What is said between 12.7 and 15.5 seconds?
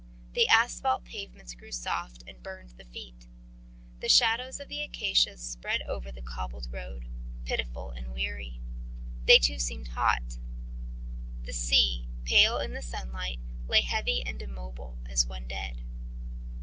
the sunlight, lay heavy and immobile as one